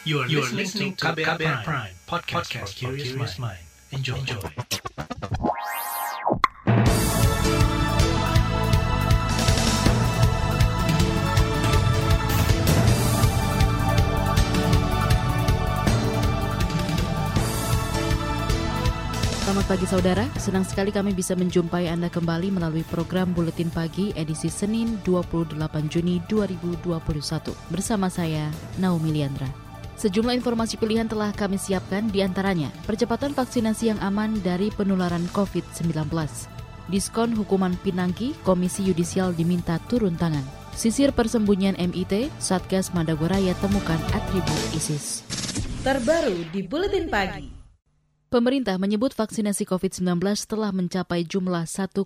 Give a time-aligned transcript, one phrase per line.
[0.00, 3.60] You are, you are listening to KBR, KBR Prime, Prime podcast, podcast for curious mind.
[3.92, 4.16] Enjoy.
[4.16, 4.40] Enjoy.
[19.44, 24.48] Selamat pagi saudara, senang sekali kami bisa menjumpai Anda kembali melalui program Buletin Pagi edisi
[24.48, 25.60] Senin 28
[25.92, 26.88] Juni 2021
[27.68, 28.48] bersama saya
[28.80, 29.69] Naomi Liandra.
[30.00, 35.92] Sejumlah informasi pilihan telah kami siapkan di antaranya percepatan vaksinasi yang aman dari penularan COVID-19.
[36.88, 40.40] Diskon hukuman Pinangki, Komisi Yudisial diminta turun tangan.
[40.72, 45.20] Sisir persembunyian MIT, Satgas Madagoraya temukan atribut ISIS.
[45.84, 47.52] Terbaru di Buletin Pagi.
[48.32, 50.16] Pemerintah menyebut vaksinasi COVID-19
[50.48, 52.00] telah mencapai jumlah 1,3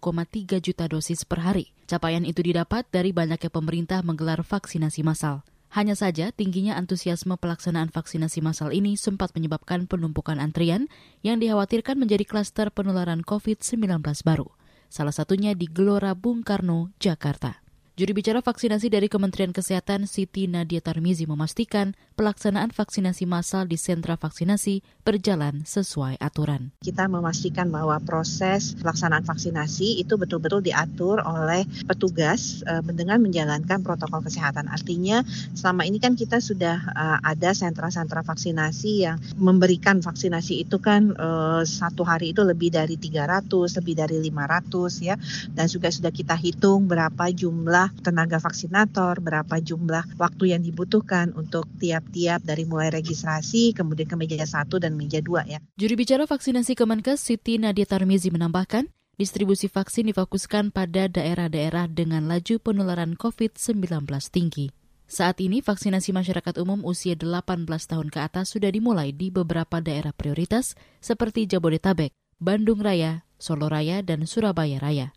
[0.59, 1.71] juta dosis per hari.
[1.87, 5.47] Capaian itu didapat dari banyaknya pemerintah menggelar vaksinasi massal.
[5.75, 10.87] Hanya saja, tingginya antusiasme pelaksanaan vaksinasi massal ini sempat menyebabkan penumpukan antrian
[11.27, 13.83] yang dikhawatirkan menjadi klaster penularan COVID-19
[14.23, 14.55] baru.
[14.87, 17.64] Salah satunya di Gelora Bung Karno, Jakarta.
[17.95, 24.19] Juri bicara vaksinasi dari Kementerian Kesehatan Siti Nadia Tarmizi memastikan pelaksanaan vaksinasi massal di sentra
[24.19, 26.75] vaksinasi berjalan sesuai aturan.
[26.83, 34.27] Kita memastikan bahwa proses pelaksanaan vaksinasi itu betul-betul diatur oleh petugas uh, dengan menjalankan protokol
[34.27, 34.67] kesehatan.
[34.75, 35.23] Artinya
[35.55, 41.63] selama ini kan kita sudah uh, ada sentra-sentra vaksinasi yang memberikan vaksinasi itu kan uh,
[41.63, 45.15] satu hari itu lebih dari 300, lebih dari 500 ya.
[45.55, 51.37] Dan juga sudah kita hitung berapa jumlah jumlah tenaga vaksinator, berapa jumlah waktu yang dibutuhkan
[51.37, 55.61] untuk tiap-tiap dari mulai registrasi, kemudian ke meja satu dan meja dua ya.
[55.77, 58.89] Juri bicara vaksinasi Kemenkes Siti Nadia Tarmizi menambahkan,
[59.21, 64.73] distribusi vaksin difokuskan pada daerah-daerah dengan laju penularan COVID-19 tinggi.
[65.05, 70.17] Saat ini vaksinasi masyarakat umum usia 18 tahun ke atas sudah dimulai di beberapa daerah
[70.17, 70.73] prioritas
[71.05, 75.13] seperti Jabodetabek, Bandung Raya, Solo Raya, dan Surabaya Raya.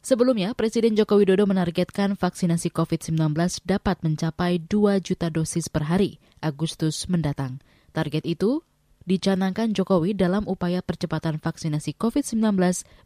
[0.00, 3.36] Sebelumnya, Presiden Joko Widodo menargetkan vaksinasi COVID-19
[3.68, 7.60] dapat mencapai 2 juta dosis per hari Agustus mendatang.
[7.92, 8.64] Target itu
[9.04, 12.40] dicanangkan Jokowi dalam upaya percepatan vaksinasi COVID-19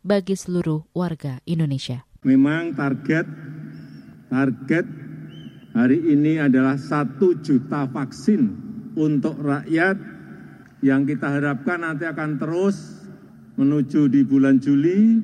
[0.06, 2.06] bagi seluruh warga Indonesia.
[2.22, 3.26] Memang target
[4.31, 4.87] target
[5.75, 8.43] hari ini adalah satu juta vaksin
[8.94, 9.99] untuk rakyat
[10.78, 13.03] yang kita harapkan nanti akan terus
[13.59, 15.19] menuju di bulan Juli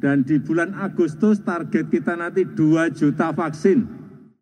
[0.00, 4.00] dan di bulan Agustus target kita nanti 2 juta vaksin.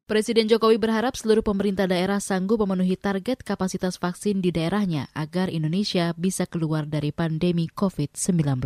[0.08, 6.16] Presiden Jokowi berharap seluruh pemerintah daerah sanggup memenuhi target kapasitas vaksin di daerahnya agar Indonesia
[6.16, 8.56] bisa keluar dari pandemi COVID-19.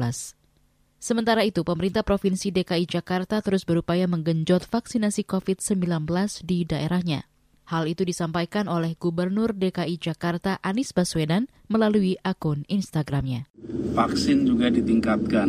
[1.02, 6.06] Sementara itu, pemerintah Provinsi DKI Jakarta terus berupaya menggenjot vaksinasi COVID-19
[6.46, 7.26] di daerahnya.
[7.66, 13.50] Hal itu disampaikan oleh Gubernur DKI Jakarta Anies Baswedan melalui akun Instagramnya.
[13.98, 15.48] Vaksin juga ditingkatkan.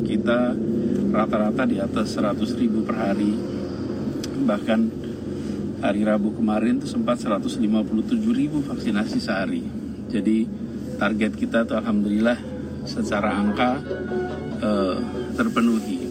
[0.00, 0.56] Kita
[1.14, 3.30] rata-rata di atas 100 ribu per hari.
[4.44, 4.80] Bahkan
[5.78, 7.62] hari Rabu kemarin itu sempat 157
[8.34, 9.62] ribu vaksinasi sehari.
[10.10, 10.48] Jadi
[10.98, 12.38] target kita tuh Alhamdulillah
[12.82, 13.78] secara angka
[14.58, 14.96] eh,
[15.38, 16.02] terpenuhi.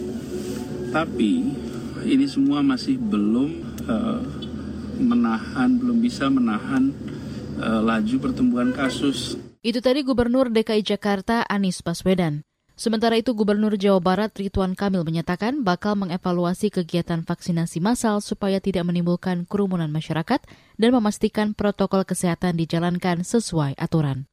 [0.88, 1.32] Tapi
[2.08, 3.50] ini semua masih belum
[3.84, 4.22] eh,
[5.04, 6.94] menahan belum bisa menahan
[7.60, 9.36] eh, laju pertumbuhan kasus.
[9.64, 15.62] Itu tadi Gubernur DKI Jakarta Anies Baswedan Sementara itu, Gubernur Jawa Barat Ridwan Kamil menyatakan
[15.62, 20.42] bakal mengevaluasi kegiatan vaksinasi massal supaya tidak menimbulkan kerumunan masyarakat
[20.74, 24.26] dan memastikan protokol kesehatan dijalankan sesuai aturan.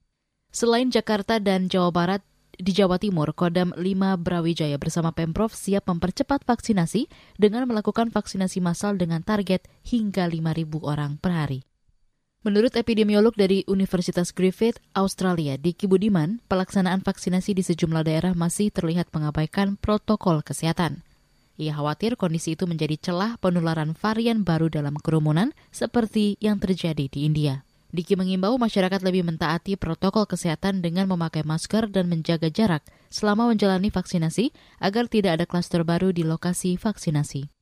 [0.50, 2.22] Selain Jakarta dan Jawa Barat,
[2.58, 8.98] di Jawa Timur, Kodam 5 Brawijaya bersama Pemprov siap mempercepat vaksinasi dengan melakukan vaksinasi massal
[8.98, 11.71] dengan target hingga 5.000 orang per hari.
[12.42, 19.14] Menurut epidemiolog dari Universitas Griffith, Australia, Diki Budiman, pelaksanaan vaksinasi di sejumlah daerah masih terlihat
[19.14, 21.06] mengabaikan protokol kesehatan.
[21.62, 27.30] Ia khawatir kondisi itu menjadi celah penularan varian baru dalam kerumunan seperti yang terjadi di
[27.30, 27.62] India.
[27.94, 32.82] Diki mengimbau masyarakat lebih mentaati protokol kesehatan dengan memakai masker dan menjaga jarak
[33.14, 34.50] selama menjalani vaksinasi
[34.82, 37.61] agar tidak ada klaster baru di lokasi vaksinasi.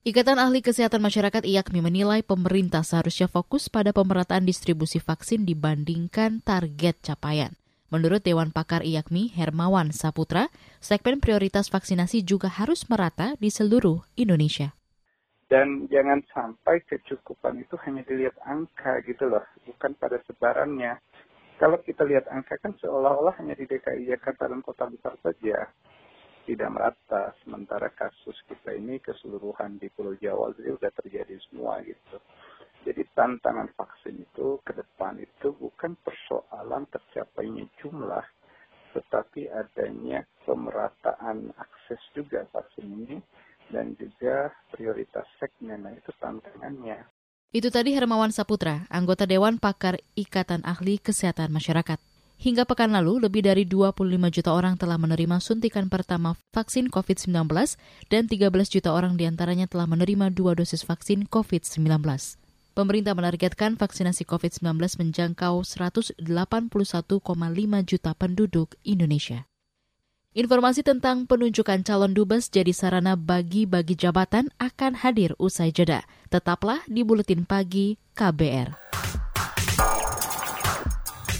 [0.00, 6.96] Ikatan Ahli Kesehatan Masyarakat IAKMI menilai pemerintah seharusnya fokus pada pemerataan distribusi vaksin dibandingkan target
[7.04, 7.52] capaian.
[7.92, 10.48] Menurut Dewan Pakar IAKMI Hermawan Saputra,
[10.80, 14.72] segmen prioritas vaksinasi juga harus merata di seluruh Indonesia.
[15.52, 20.96] Dan jangan sampai kecukupan itu hanya dilihat angka gitu loh, bukan pada sebarannya.
[21.60, 25.68] Kalau kita lihat angka kan seolah-olah hanya di DKI Jakarta dan kota besar saja.
[26.44, 27.34] Tidak merata.
[27.44, 32.16] Sementara kasus kita ini keseluruhan di Pulau Jawa itu sudah terjadi semua gitu.
[32.80, 38.24] Jadi tantangan vaksin itu ke depan itu bukan persoalan tercapainya jumlah,
[38.96, 43.16] tetapi adanya pemerataan akses juga vaksin ini
[43.68, 45.84] dan juga prioritas segmen.
[45.84, 47.04] Nah itu tantangannya.
[47.50, 52.09] Itu tadi Hermawan Saputra, anggota Dewan Pakar Ikatan Ahli Kesehatan Masyarakat.
[52.40, 54.00] Hingga pekan lalu, lebih dari 25
[54.32, 57.36] juta orang telah menerima suntikan pertama vaksin COVID-19
[58.08, 62.00] dan 13 juta orang di antaranya telah menerima dua dosis vaksin COVID-19.
[62.72, 66.16] Pemerintah menargetkan vaksinasi COVID-19 menjangkau 181,5
[67.84, 69.44] juta penduduk Indonesia.
[70.32, 76.08] Informasi tentang penunjukan calon dubes jadi sarana bagi-bagi jabatan akan hadir usai jeda.
[76.32, 78.89] Tetaplah di Buletin Pagi KBR.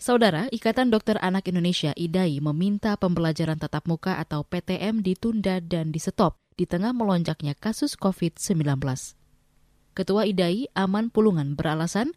[0.00, 6.40] Saudara, Ikatan Dokter Anak Indonesia IDAI meminta pembelajaran tatap muka atau PTM ditunda dan disetop
[6.56, 8.80] di tengah melonjaknya kasus COVID-19.
[9.92, 12.16] Ketua IDAI Aman Pulungan beralasan,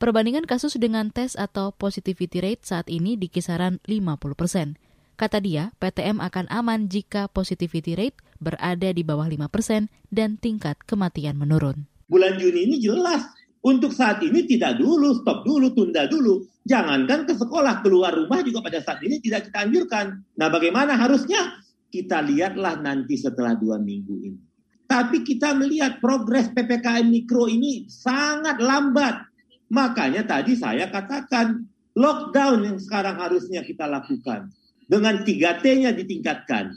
[0.00, 4.80] perbandingan kasus dengan tes atau positivity rate saat ini di kisaran 50 persen.
[5.20, 10.80] Kata dia, PTM akan aman jika positivity rate berada di bawah 5 persen dan tingkat
[10.88, 11.92] kematian menurun.
[12.08, 13.20] Bulan Juni ini jelas
[13.58, 16.46] untuk saat ini tidak dulu, stop dulu, tunda dulu.
[16.68, 20.20] Jangankan ke sekolah, keluar rumah juga pada saat ini tidak kita anjurkan.
[20.36, 21.56] Nah bagaimana harusnya?
[21.88, 24.40] Kita lihatlah nanti setelah dua minggu ini.
[24.84, 29.24] Tapi kita melihat progres PPKM Mikro ini sangat lambat.
[29.72, 31.64] Makanya tadi saya katakan
[31.96, 34.52] lockdown yang sekarang harusnya kita lakukan.
[34.88, 36.72] Dengan 3T-nya ditingkatkan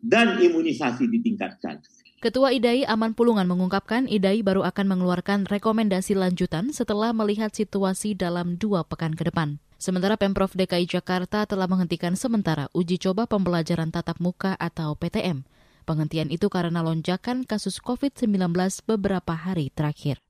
[0.00, 1.80] dan imunisasi ditingkatkan.
[2.20, 8.60] Ketua IDAI Aman Pulungan mengungkapkan IDAI baru akan mengeluarkan rekomendasi lanjutan setelah melihat situasi dalam
[8.60, 9.56] dua pekan ke depan.
[9.80, 15.48] Sementara Pemprov DKI Jakarta telah menghentikan sementara uji coba pembelajaran tatap muka atau PTM.
[15.88, 18.52] Penghentian itu karena lonjakan kasus COVID-19
[18.84, 20.20] beberapa hari terakhir.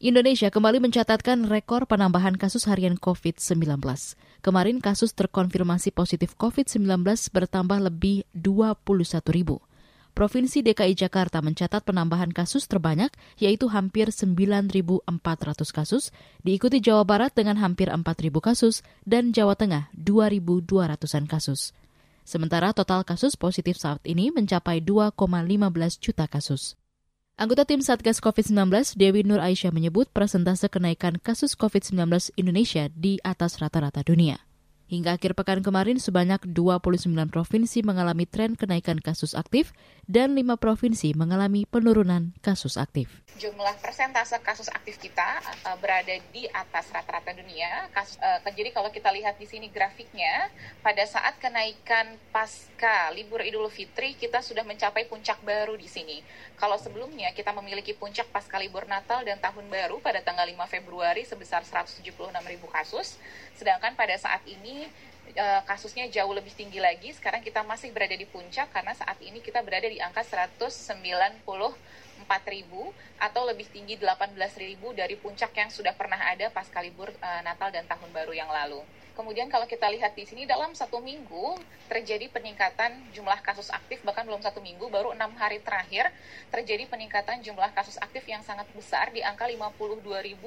[0.00, 3.68] Indonesia kembali mencatatkan rekor penambahan kasus harian COVID-19.
[4.40, 7.04] Kemarin kasus terkonfirmasi positif COVID-19
[7.36, 8.80] bertambah lebih 21
[9.28, 9.60] ribu.
[10.12, 13.08] Provinsi DKI Jakarta mencatat penambahan kasus terbanyak,
[13.40, 15.08] yaitu hampir 9.400
[15.72, 16.12] kasus,
[16.44, 21.72] diikuti Jawa Barat dengan hampir 4.000 kasus, dan Jawa Tengah 2.200-an kasus.
[22.28, 25.16] Sementara total kasus positif saat ini mencapai 2,15
[25.96, 26.76] juta kasus.
[27.40, 28.68] Anggota tim Satgas COVID-19,
[29.00, 34.51] Dewi Nur Aisyah menyebut persentase kenaikan kasus COVID-19 Indonesia di atas rata-rata dunia.
[34.92, 39.72] Hingga akhir pekan kemarin, sebanyak 29 provinsi mengalami tren kenaikan kasus aktif
[40.04, 43.08] dan 5 provinsi mengalami penurunan kasus aktif.
[43.40, 47.88] Jumlah persentase kasus aktif kita uh, berada di atas rata-rata dunia.
[47.96, 50.52] Uh, jadi kalau kita lihat di sini grafiknya,
[50.84, 56.20] pada saat kenaikan pasca libur Idul Fitri, kita sudah mencapai puncak baru di sini.
[56.60, 61.24] Kalau sebelumnya kita memiliki puncak pasca libur Natal dan Tahun Baru pada tanggal 5 Februari
[61.24, 62.04] sebesar 176
[62.44, 63.16] ribu kasus,
[63.56, 67.12] sedangkan pada saat ini uh, kasusnya jauh lebih tinggi lagi.
[67.14, 71.42] Sekarang kita masih berada di puncak karena saat ini kita berada di angka 194
[72.48, 77.40] ribu atau lebih tinggi 18 ribu dari puncak yang sudah pernah ada pas libur uh,
[77.44, 78.82] Natal dan Tahun Baru yang lalu.
[79.12, 81.60] Kemudian kalau kita lihat di sini dalam satu minggu
[81.92, 86.08] terjadi peningkatan jumlah kasus aktif bahkan belum satu minggu baru enam hari terakhir
[86.48, 90.40] terjadi peningkatan jumlah kasus aktif yang sangat besar di angka 52.057.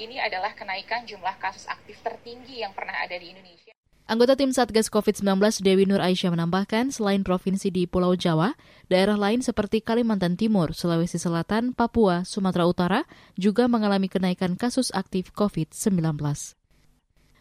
[0.00, 3.76] Ini adalah kenaikan jumlah kasus aktif tertinggi yang pernah ada di Indonesia.
[4.08, 8.56] Anggota tim Satgas COVID-19 Dewi Nur Aisyah menambahkan, selain provinsi di Pulau Jawa,
[8.88, 13.04] daerah lain seperti Kalimantan Timur, Sulawesi Selatan, Papua, Sumatera Utara
[13.36, 16.56] juga mengalami kenaikan kasus aktif COVID-19.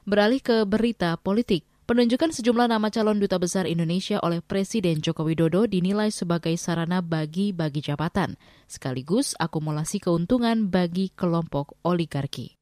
[0.07, 5.67] Beralih ke berita politik, penunjukan sejumlah nama calon duta besar Indonesia oleh Presiden Joko Widodo
[5.67, 8.39] dinilai sebagai sarana bagi-bagi jabatan,
[8.71, 12.55] sekaligus akumulasi keuntungan bagi kelompok oligarki.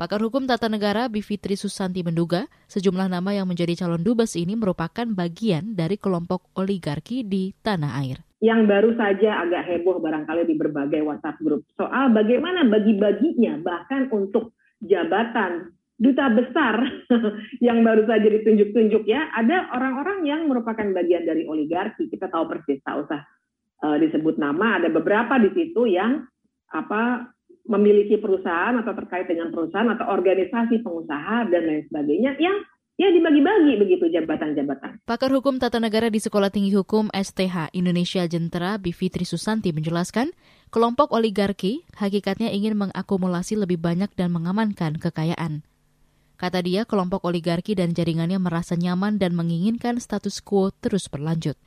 [0.00, 5.04] Pakar hukum tata negara Bivitri Susanti menduga sejumlah nama yang menjadi calon dubes ini merupakan
[5.12, 8.24] bagian dari kelompok oligarki di tanah air.
[8.40, 14.56] Yang baru saja agak heboh barangkali di berbagai WhatsApp grup soal bagaimana bagi-baginya bahkan untuk
[14.80, 16.78] jabatan duta besar
[17.66, 22.06] yang baru saja ditunjuk-tunjuk ya, ada orang-orang yang merupakan bagian dari oligarki.
[22.06, 23.20] Kita tahu persis, tak usah
[23.82, 26.22] uh, disebut nama, ada beberapa di situ yang
[26.70, 27.26] apa
[27.68, 32.56] memiliki perusahaan atau terkait dengan perusahaan atau organisasi pengusaha dan lain sebagainya yang
[32.98, 35.04] ya dibagi-bagi begitu jabatan-jabatan.
[35.04, 40.32] Pakar Hukum Tata Negara di Sekolah Tinggi Hukum STH Indonesia Jentera Bivitri Susanti menjelaskan,
[40.74, 45.62] kelompok oligarki hakikatnya ingin mengakumulasi lebih banyak dan mengamankan kekayaan.
[46.38, 51.58] Kata dia, kelompok oligarki dan jaringannya merasa nyaman dan menginginkan status quo terus berlanjut.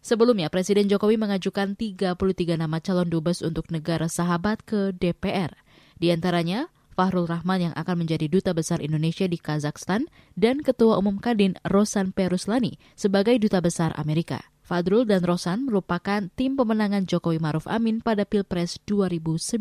[0.00, 2.14] Sebelumnya, Presiden Jokowi mengajukan 33
[2.54, 5.58] nama calon dubes untuk negara sahabat ke DPR.
[5.98, 10.06] Di antaranya, Fahrul Rahman yang akan menjadi Duta Besar Indonesia di Kazakhstan
[10.38, 14.46] dan Ketua Umum Kadin Rosan Peruslani sebagai Duta Besar Amerika.
[14.62, 19.58] Fadrul dan Rosan merupakan tim pemenangan Jokowi Maruf Amin pada Pilpres 2019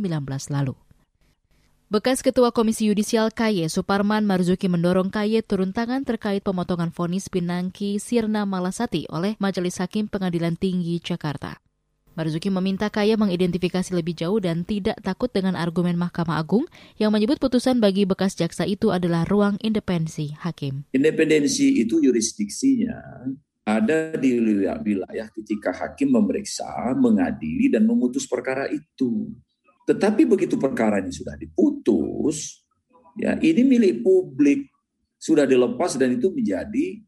[0.53, 0.77] lalu.
[1.89, 7.97] Bekas Ketua Komisi Yudisial KY Suparman Marzuki mendorong KY turun tangan terkait pemotongan vonis Pinangki
[7.97, 11.57] Sirna Malasati oleh Majelis Hakim Pengadilan Tinggi Jakarta.
[12.13, 16.69] Marzuki meminta KY mengidentifikasi lebih jauh dan tidak takut dengan argumen Mahkamah Agung
[17.01, 20.85] yang menyebut putusan bagi bekas jaksa itu adalah ruang independensi hakim.
[20.93, 23.01] Independensi itu jurisdiksinya
[23.65, 24.37] ada di
[24.85, 29.33] wilayah ketika hakim memeriksa, mengadili, dan memutus perkara itu.
[29.89, 32.61] Tetapi begitu perkara ini sudah diputus,
[33.17, 34.69] ya ini milik publik
[35.17, 37.01] sudah dilepas dan itu menjadi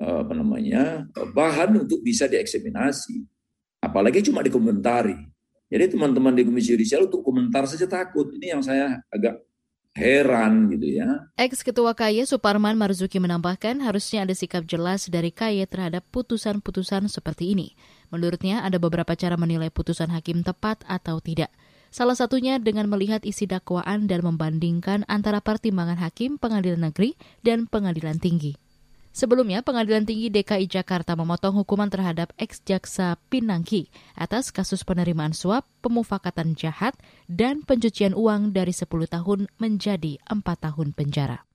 [0.00, 3.20] eh, apa namanya bahan untuk bisa dieksaminasi.
[3.84, 5.20] Apalagi cuma dikomentari.
[5.68, 8.32] Jadi teman-teman di Komisi Yudisial untuk komentar saja takut.
[8.32, 9.44] Ini yang saya agak
[9.94, 11.28] heran gitu ya.
[11.38, 17.76] Ex-ketua KY Suparman Marzuki menambahkan harusnya ada sikap jelas dari KY terhadap putusan-putusan seperti ini.
[18.08, 21.52] Menurutnya ada beberapa cara menilai putusan hakim tepat atau tidak.
[21.94, 27.14] Salah satunya dengan melihat isi dakwaan dan membandingkan antara pertimbangan hakim pengadilan negeri
[27.46, 28.58] dan pengadilan tinggi.
[29.14, 36.58] Sebelumnya, Pengadilan Tinggi DKI Jakarta memotong hukuman terhadap ex-jaksa Pinangki atas kasus penerimaan suap, pemufakatan
[36.58, 36.98] jahat,
[37.30, 41.46] dan pencucian uang dari 10 tahun menjadi 4 tahun penjara.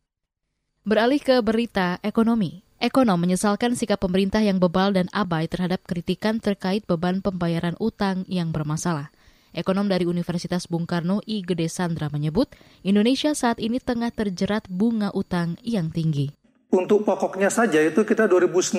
[0.88, 2.64] Beralih ke berita ekonomi.
[2.80, 8.56] Ekonom menyesalkan sikap pemerintah yang bebal dan abai terhadap kritikan terkait beban pembayaran utang yang
[8.56, 9.12] bermasalah.
[9.54, 11.42] Ekonom dari Universitas Bung Karno I.
[11.42, 12.54] Gede Sandra menyebut,
[12.86, 16.30] Indonesia saat ini tengah terjerat bunga utang yang tinggi.
[16.70, 18.78] Untuk pokoknya saja itu kita 2019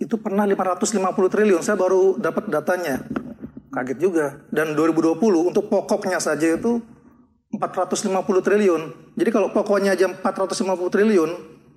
[0.00, 3.04] itu pernah 550 triliun, saya baru dapat datanya.
[3.72, 4.26] Kaget juga.
[4.52, 5.16] Dan 2020
[5.48, 6.82] untuk pokoknya saja itu
[7.56, 8.10] 450
[8.44, 8.82] triliun.
[9.16, 11.30] Jadi kalau pokoknya aja 450 triliun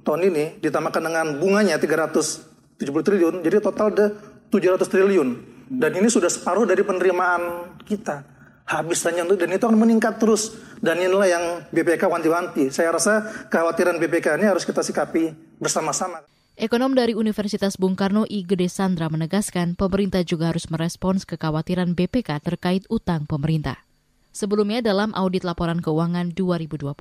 [0.03, 2.43] tahun ini ditambahkan dengan bunganya 370
[2.83, 4.05] triliun, jadi total ada
[4.51, 5.52] 700 triliun.
[5.73, 8.21] Dan ini sudah separuh dari penerimaan kita.
[8.63, 10.53] Habis hanya untuk dan itu akan meningkat terus.
[10.77, 12.69] Dan inilah yang BPK wanti-wanti.
[12.69, 16.21] Saya rasa kekhawatiran BPK ini harus kita sikapi bersama-sama.
[16.53, 18.45] Ekonom dari Universitas Bung Karno I.
[18.45, 23.81] Gede Sandra menegaskan pemerintah juga harus merespons kekhawatiran BPK terkait utang pemerintah.
[24.29, 26.93] Sebelumnya dalam audit laporan keuangan 2020,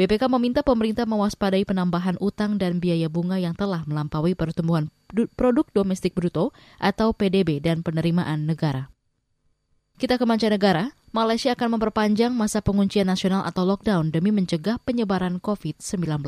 [0.00, 6.12] BPK meminta pemerintah mewaspadai penambahan utang dan biaya bunga yang telah melampaui pertumbuhan produk domestik
[6.14, 8.90] bruto atau PDB dan penerimaan negara.
[9.96, 16.20] Kita ke mancanegara, Malaysia akan memperpanjang masa penguncian nasional atau lockdown demi mencegah penyebaran COVID-19.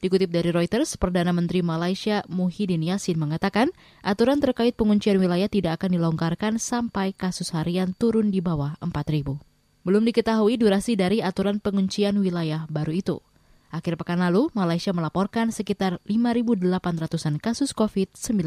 [0.00, 5.96] Dikutip dari Reuters, Perdana Menteri Malaysia Muhyiddin Yassin mengatakan aturan terkait penguncian wilayah tidak akan
[5.96, 9.40] dilonggarkan sampai kasus harian turun di bawah 4.000.
[9.80, 13.16] Belum diketahui durasi dari aturan penguncian wilayah baru itu.
[13.70, 18.42] Akhir pekan lalu, Malaysia melaporkan sekitar 5.800-an kasus COVID-19.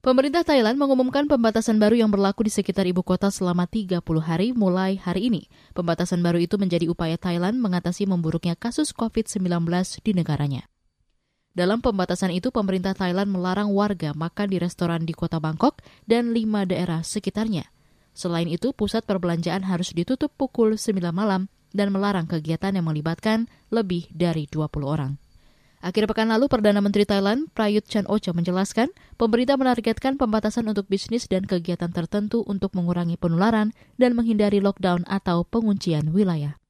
[0.00, 4.98] Pemerintah Thailand mengumumkan pembatasan baru yang berlaku di sekitar ibu kota selama 30 hari mulai
[4.98, 5.46] hari ini.
[5.72, 9.46] Pembatasan baru itu menjadi upaya Thailand mengatasi memburuknya kasus COVID-19
[10.02, 10.66] di negaranya.
[11.54, 15.78] Dalam pembatasan itu, pemerintah Thailand melarang warga makan di restoran di kota Bangkok
[16.10, 17.70] dan lima daerah sekitarnya–
[18.10, 24.10] Selain itu, pusat perbelanjaan harus ditutup pukul 9 malam dan melarang kegiatan yang melibatkan lebih
[24.12, 25.18] dari 20 orang.
[25.80, 31.24] Akhir pekan lalu, Perdana Menteri Thailand Prayut Chan Ocha menjelaskan, pemerintah menargetkan pembatasan untuk bisnis
[31.24, 36.60] dan kegiatan tertentu untuk mengurangi penularan dan menghindari lockdown atau penguncian wilayah.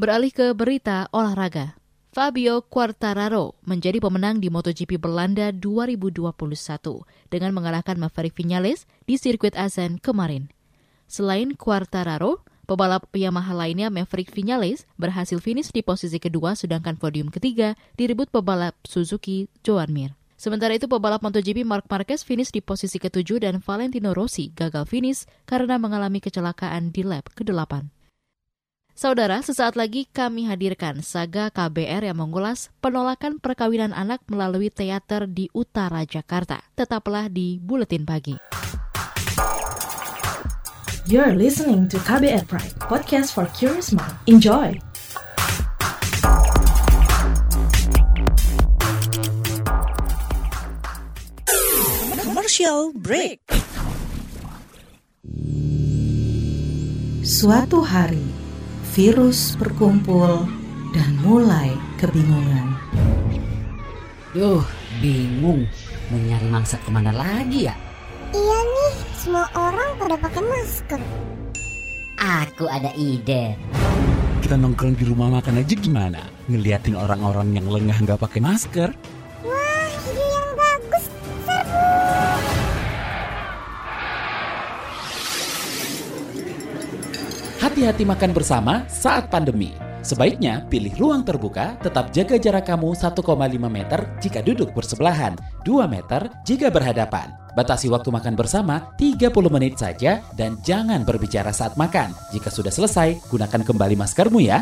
[0.00, 1.76] Beralih ke berita olahraga.
[2.16, 6.32] Fabio Quartararo menjadi pemenang di MotoGP Belanda 2021
[7.28, 10.48] dengan mengalahkan Maverick Vinales di sirkuit Assen kemarin.
[11.04, 17.78] Selain Quartararo, pebalap Yamaha lainnya Maverick Vinales berhasil finish di posisi kedua sedangkan podium ketiga
[17.94, 20.12] direbut pebalap Suzuki Joan Mir.
[20.36, 25.24] Sementara itu pebalap MotoGP Mark Marquez finish di posisi ketujuh dan Valentino Rossi gagal finish
[25.48, 27.88] karena mengalami kecelakaan di lap ke-8.
[28.96, 35.52] Saudara, sesaat lagi kami hadirkan saga KBR yang mengulas penolakan perkawinan anak melalui teater di
[35.52, 36.64] utara Jakarta.
[36.72, 38.36] Tetaplah di Buletin Pagi.
[41.06, 44.10] You're listening to KBR Pride, podcast for curious mind.
[44.26, 44.74] Enjoy!
[52.18, 53.38] Commercial break.
[57.22, 58.26] Suatu hari,
[58.90, 60.50] virus berkumpul
[60.90, 61.70] dan mulai
[62.02, 62.74] kebingungan.
[64.34, 64.66] Duh,
[64.98, 65.70] bingung.
[66.10, 67.78] Mau nyari mangsa ke mana lagi ya?
[68.34, 68.94] Iya nih,
[69.26, 71.02] semua orang pada pakai masker.
[72.14, 73.58] Aku ada ide.
[74.38, 76.30] Kita nongkrong di rumah makan aja gimana?
[76.46, 78.94] Ngeliatin orang-orang yang lengah nggak pakai masker.
[79.42, 81.04] Wah, ide yang bagus.
[81.42, 81.82] Serbu.
[87.66, 89.74] Hati-hati makan bersama saat pandemi.
[90.06, 93.26] Sebaiknya pilih ruang terbuka, tetap jaga jarak kamu 1,5
[93.66, 95.34] meter jika duduk bersebelahan,
[95.66, 97.45] 2 meter jika berhadapan.
[97.56, 102.12] Batasi waktu makan bersama 30 menit saja dan jangan berbicara saat makan.
[102.36, 104.60] Jika sudah selesai, gunakan kembali maskermu ya.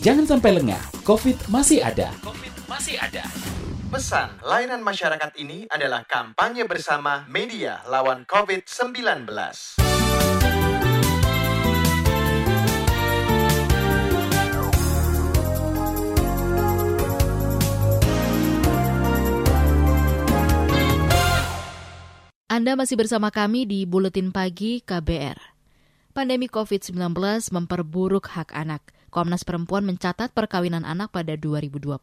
[0.00, 2.16] Jangan sampai lengah, COVID masih ada.
[2.24, 3.28] COVID masih ada.
[3.92, 9.85] Pesan layanan masyarakat ini adalah kampanye bersama media lawan COVID-19.
[22.66, 25.38] Anda masih bersama kami di Buletin Pagi KBR.
[26.10, 27.14] Pandemi COVID-19
[27.54, 28.90] memperburuk hak anak.
[29.14, 31.94] Komnas Perempuan mencatat perkawinan anak pada 2020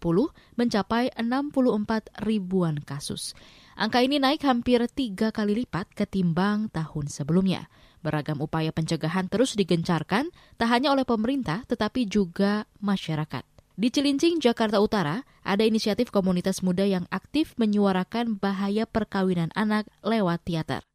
[0.56, 3.36] mencapai 64 ribuan kasus.
[3.76, 7.68] Angka ini naik hampir tiga kali lipat ketimbang tahun sebelumnya.
[8.00, 13.53] Beragam upaya pencegahan terus digencarkan, tak hanya oleh pemerintah tetapi juga masyarakat.
[13.74, 20.46] Di Cilincing, Jakarta Utara, ada inisiatif komunitas muda yang aktif menyuarakan bahaya perkawinan anak lewat
[20.46, 20.86] teater.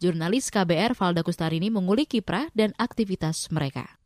[0.00, 4.00] Jurnalis KBR Valda Kustarini mengulik kiprah dan aktivitas mereka.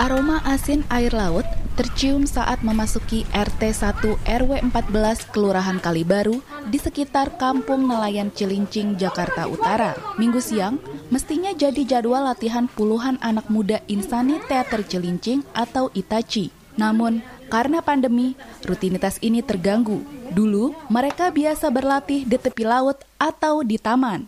[0.00, 1.44] Aroma asin air laut
[1.76, 6.40] tercium saat memasuki RT 1 RW 14 Kelurahan Kalibaru
[6.72, 9.92] di sekitar Kampung Nelayan Cilincing, Jakarta Utara.
[10.16, 10.80] Minggu siang,
[11.12, 16.48] mestinya jadi jadwal latihan puluhan anak muda Insani Teater Cilincing atau Itachi.
[16.80, 17.20] Namun,
[17.52, 18.32] karena pandemi,
[18.64, 20.00] rutinitas ini terganggu.
[20.32, 24.24] Dulu, mereka biasa berlatih di tepi laut atau di taman.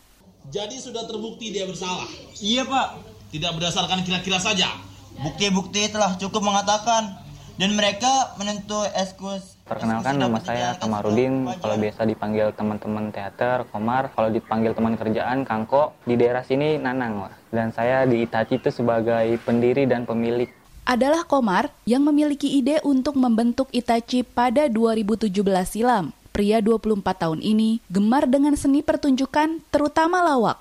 [0.52, 2.04] Jadi sudah terbukti dia bersalah?
[2.44, 3.08] Iya pak.
[3.32, 4.91] Tidak berdasarkan kira-kira saja.
[5.22, 7.14] Bukti-bukti telah cukup mengatakan
[7.54, 9.54] dan mereka menentu eskus.
[9.70, 15.94] Perkenalkan nama saya Kamarudin, kalau biasa dipanggil teman-teman teater, Komar, kalau dipanggil teman kerjaan, Kangko.
[16.02, 17.54] Di daerah sini Nanang, Wak.
[17.54, 20.50] Dan saya di Itachi itu sebagai pendiri dan pemilik.
[20.82, 25.30] Adalah Komar yang memiliki ide untuk membentuk Itachi pada 2017
[25.62, 26.10] silam.
[26.34, 30.58] Pria 24 tahun ini gemar dengan seni pertunjukan, terutama lawak.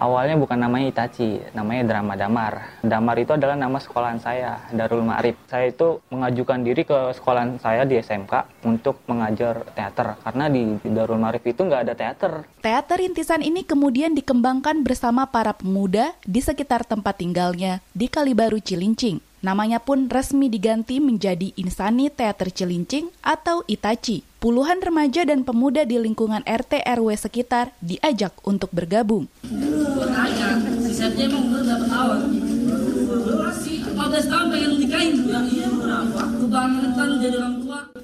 [0.00, 2.80] Awalnya bukan namanya Itachi, namanya Drama Damar.
[2.80, 5.36] Damar itu adalah nama sekolahan saya, Darul Ma'rif.
[5.44, 10.16] Saya itu mengajukan diri ke sekolahan saya di SMK untuk mengajar teater.
[10.24, 12.48] Karena di Darul Ma'rif itu nggak ada teater.
[12.64, 19.29] Teater rintisan ini kemudian dikembangkan bersama para pemuda di sekitar tempat tinggalnya di Kalibaru Cilincing.
[19.40, 24.20] Namanya pun resmi diganti menjadi Insani Teater Cilincing atau Itachi.
[24.36, 29.28] Puluhan remaja dan pemuda di lingkungan RT RW sekitar diajak untuk bergabung.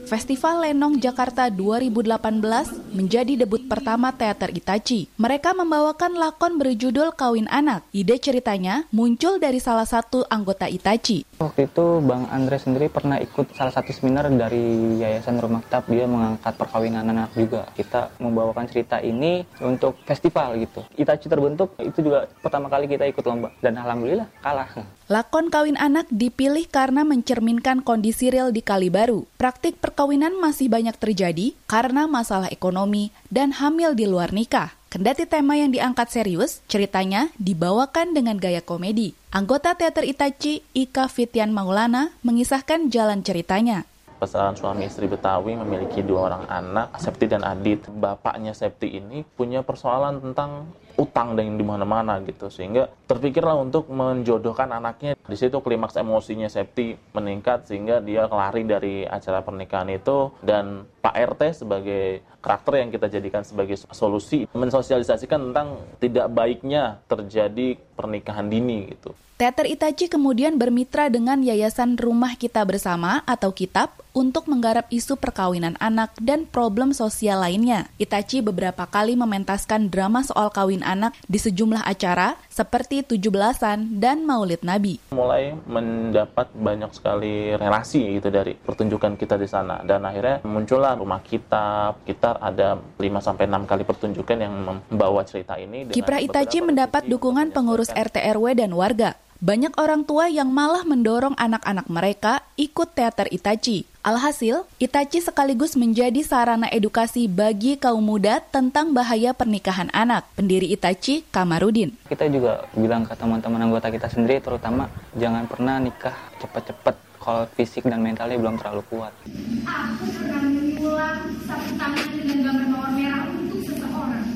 [0.07, 5.09] Festival Lenong Jakarta 2018 menjadi debut pertama teater Itachi.
[5.17, 7.89] Mereka membawakan lakon berjudul Kawin Anak.
[7.97, 11.25] Ide ceritanya muncul dari salah satu anggota Itachi.
[11.41, 15.89] Waktu itu Bang Andre sendiri pernah ikut salah satu seminar dari Yayasan Rumah Kitab.
[15.89, 17.65] Dia mengangkat perkawinan anak juga.
[17.73, 20.85] Kita membawakan cerita ini untuk festival gitu.
[21.01, 24.71] Itachi terbentuk itu juga pertama kali kita ikut lomba dan alhamdulillah kalah.
[25.07, 29.23] Lakon kawin anak dipilih karena mencerminkan kondisi real di Kalibaru.
[29.39, 34.75] Praktik perkawinan masih banyak terjadi karena masalah ekonomi dan hamil di luar nikah.
[34.91, 39.15] Kendati tema yang diangkat serius, ceritanya dibawakan dengan gaya komedi.
[39.31, 43.87] Anggota teater Itachi, Ika Fitian Maulana, mengisahkan jalan ceritanya.
[44.19, 47.87] Pasangan suami istri Betawi memiliki dua orang anak, Septi dan Adit.
[47.87, 50.67] Bapaknya Septi ini punya persoalan tentang
[50.97, 52.49] utang dan di mana-mana gitu.
[52.51, 59.07] Sehingga terpikirlah untuk menjodohkan anaknya Di situ klimaks emosinya Septi meningkat sehingga dia lari dari
[59.07, 65.79] acara pernikahan itu dan Pak RT sebagai karakter yang kita jadikan sebagai solusi mensosialisasikan tentang
[65.99, 69.15] tidak baiknya terjadi pernikahan dini gitu.
[69.37, 75.77] Teater Itachi kemudian bermitra dengan Yayasan Rumah Kita Bersama atau Kitab untuk menggarap isu perkawinan
[75.77, 77.85] anak dan problem sosial lainnya.
[78.01, 84.63] Itachi beberapa kali mementaskan drama soal kawin anak di sejumlah acara seperti 17-an dan Maulid
[84.63, 85.03] Nabi.
[85.11, 91.21] Mulai mendapat banyak sekali relasi gitu dari pertunjukan kita di sana dan akhirnya muncullah Rumah
[91.27, 92.07] Kitab.
[92.07, 95.91] Kita ada 5 sampai 6 kali pertunjukan yang membawa cerita ini.
[95.91, 99.19] Kiprah Itachi mendapat dukungan pengurus RT RW dan warga.
[99.47, 103.87] Banyak orang tua yang malah mendorong anak-anak mereka ikut teater Itachi.
[104.03, 110.27] Alhasil, Itachi sekaligus menjadi sarana edukasi bagi kaum muda tentang bahaya pernikahan anak.
[110.35, 111.95] Pendiri Itachi, Kamarudin.
[112.11, 117.87] Kita juga bilang ke teman-teman anggota kita sendiri, terutama jangan pernah nikah cepat-cepat kalau fisik
[117.87, 119.15] dan mentalnya belum terlalu kuat.
[119.63, 124.27] Aku pernah mengulang satu tangan dengan gambar mawar merah untuk seseorang.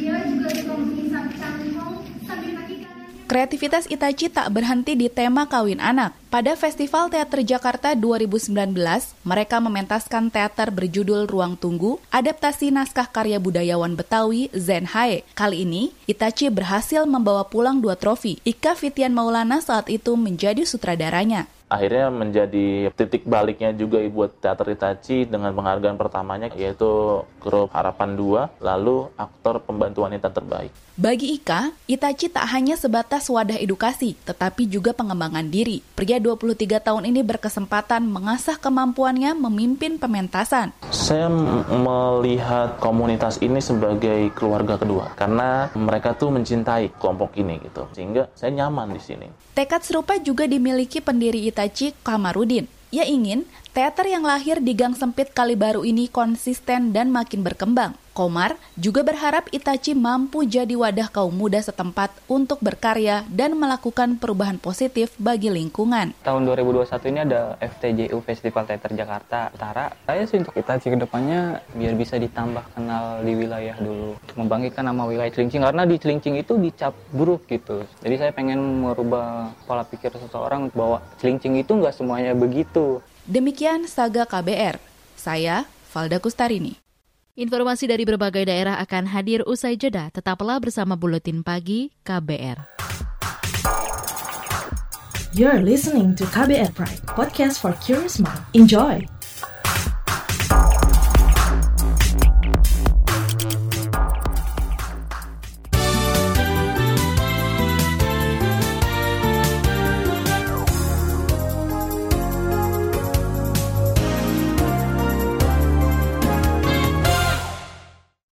[0.00, 2.65] Dia juga suka mengisap cangkong sambil.
[3.26, 6.14] Kreativitas Itachi tak berhenti di tema kawin anak.
[6.30, 8.54] Pada Festival Teater Jakarta 2019,
[9.26, 15.26] mereka mementaskan teater berjudul Ruang Tunggu, adaptasi naskah karya budayawan Betawi Zen Hae.
[15.34, 18.38] Kali ini, Itachi berhasil membawa pulang dua trofi.
[18.46, 25.26] Ika Fitian Maulana saat itu menjadi sutradaranya akhirnya menjadi titik baliknya juga buat teater Itachi
[25.26, 30.70] dengan penghargaan pertamanya yaitu grup Harapan 2 lalu aktor pembantu wanita terbaik.
[30.96, 35.84] Bagi Ika, Itachi tak hanya sebatas wadah edukasi, tetapi juga pengembangan diri.
[35.92, 40.72] Pria 23 tahun ini berkesempatan mengasah kemampuannya memimpin pementasan.
[40.88, 41.28] Saya
[41.68, 47.84] melihat komunitas ini sebagai keluarga kedua karena mereka tuh mencintai kelompok ini gitu.
[47.92, 49.28] Sehingga saya nyaman di sini.
[49.52, 51.55] Tekad serupa juga dimiliki pendiri Itachi
[52.04, 52.68] Kamarudin.
[52.92, 57.92] Ia ingin teater yang lahir di Gang Sempit Kalibaru ini konsisten dan makin berkembang.
[58.16, 64.56] Komar juga berharap Itachi mampu jadi wadah kaum muda setempat untuk berkarya dan melakukan perubahan
[64.56, 66.16] positif bagi lingkungan.
[66.24, 69.92] Tahun 2021 ini ada FTJU Festival Teater Jakarta Utara.
[70.08, 74.16] Saya sih untuk Itachi ke depannya biar bisa ditambah kenal di wilayah dulu.
[74.40, 77.84] Membangkitkan nama wilayah Cilincing karena di Cilincing itu dicap buruk gitu.
[78.00, 83.04] Jadi saya pengen merubah pola pikir seseorang bahwa Cilincing itu nggak semuanya begitu.
[83.26, 84.78] Demikian Saga KBR.
[85.18, 86.78] Saya Valda Kustarini.
[87.34, 90.14] Informasi dari berbagai daerah akan hadir usai jeda.
[90.14, 92.78] Tetaplah bersama Buletin Pagi KBR.
[95.34, 98.40] You're listening to KBR Pride, podcast for curious mind.
[98.54, 99.15] Enjoy!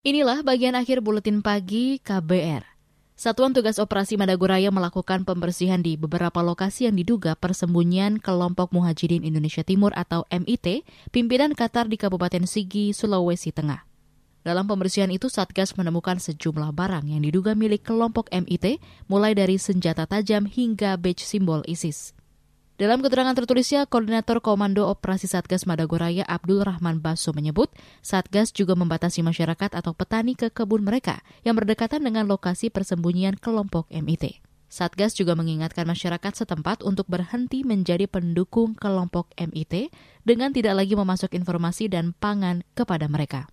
[0.06, 2.62] Inilah bagian akhir buletin pagi KBR.
[3.18, 9.66] Satuan Tugas Operasi Madagoraya melakukan pembersihan di beberapa lokasi yang diduga persembunyian kelompok Muhajirin Indonesia
[9.66, 13.82] Timur atau MIT, pimpinan Qatar di Kabupaten Sigi, Sulawesi Tengah.
[14.46, 18.78] Dalam pembersihan itu, Satgas menemukan sejumlah barang yang diduga milik kelompok MIT,
[19.10, 22.14] mulai dari senjata tajam hingga badge simbol ISIS.
[22.76, 27.72] Dalam keterangan tertulisnya, Koordinator Komando Operasi Satgas Madagoraya Abdul Rahman Baso menyebut,
[28.04, 33.88] Satgas juga membatasi masyarakat atau petani ke kebun mereka yang berdekatan dengan lokasi persembunyian kelompok
[33.88, 34.44] MIT.
[34.68, 39.88] Satgas juga mengingatkan masyarakat setempat untuk berhenti menjadi pendukung kelompok MIT
[40.28, 43.48] dengan tidak lagi memasuk informasi dan pangan kepada mereka.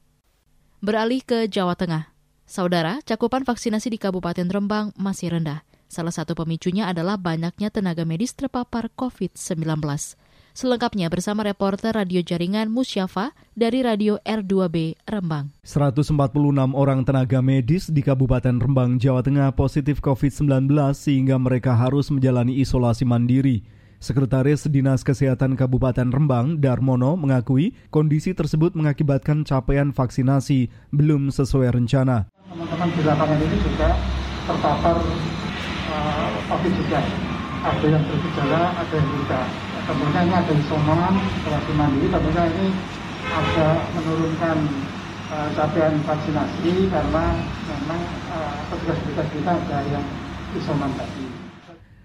[0.83, 2.12] Beralih ke Jawa Tengah.
[2.43, 5.63] Saudara, cakupan vaksinasi di Kabupaten Rembang masih rendah.
[5.93, 9.77] Salah satu pemicunya adalah banyaknya tenaga medis terpapar COVID-19.
[10.58, 15.53] Selengkapnya bersama reporter radio jaringan Musyafa dari Radio R2B Rembang.
[15.62, 16.17] 146
[16.73, 20.65] orang tenaga medis di Kabupaten Rembang, Jawa Tengah positif COVID-19
[20.97, 23.62] sehingga mereka harus menjalani isolasi mandiri.
[24.01, 32.34] Sekretaris Dinas Kesehatan Kabupaten Rembang, Darmono, mengakui kondisi tersebut mengakibatkan capaian vaksinasi belum sesuai rencana.
[32.49, 33.89] Teman-teman di lapangan ini juga
[34.43, 34.97] terpapar
[35.93, 37.01] uh, COVID juga.
[37.63, 39.45] Ada yang bergejala, ada yang tidak.
[39.84, 42.67] Tentunya ini ada isoman, isolasi mandiri, tentunya ini
[43.23, 44.58] agak menurunkan
[45.32, 47.25] uh, capaian vaksinasi karena
[47.71, 48.01] memang
[48.67, 50.06] petugas-petugas uh, kita ada yang
[50.60, 51.25] isoman tadi.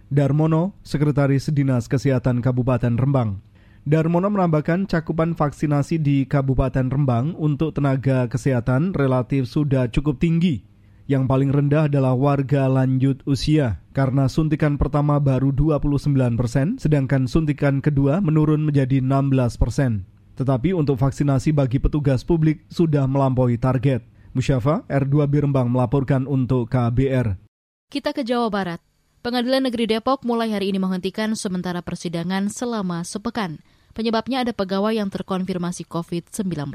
[0.09, 3.45] Darmono, Sekretaris Dinas Kesehatan Kabupaten Rembang.
[3.85, 10.65] Darmono menambahkan cakupan vaksinasi di Kabupaten Rembang untuk tenaga kesehatan relatif sudah cukup tinggi.
[11.09, 16.05] Yang paling rendah adalah warga lanjut usia karena suntikan pertama baru 29
[16.37, 20.05] persen, sedangkan suntikan kedua menurun menjadi 16 persen.
[20.37, 24.05] Tetapi untuk vaksinasi bagi petugas publik sudah melampaui target.
[24.37, 27.41] Musyafa, R2 Birembang melaporkan untuk KBR.
[27.89, 28.85] Kita ke Jawa Barat.
[29.25, 33.65] Pengadilan Negeri Depok mulai hari ini menghentikan sementara persidangan selama sepekan.
[33.97, 36.69] Penyebabnya ada pegawai yang terkonfirmasi COVID-19.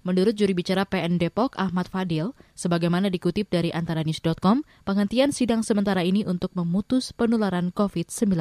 [0.00, 6.24] Menurut juri bicara PN Depok Ahmad Fadil, sebagaimana dikutip dari antaranews.com, penghentian sidang sementara ini
[6.24, 8.32] untuk memutus penularan COVID-19.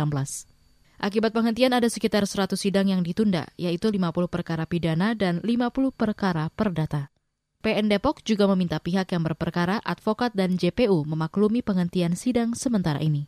[1.00, 6.52] Akibat penghentian ada sekitar 100 sidang yang ditunda, yaitu 50 perkara pidana dan 50 perkara
[6.52, 7.12] perdata.
[7.60, 13.28] PN Depok juga meminta pihak yang berperkara, advokat, dan JPU memaklumi penghentian sidang sementara ini.